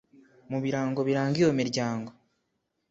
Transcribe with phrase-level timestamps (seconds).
[0.49, 2.09] mu birango biranga iyo miryango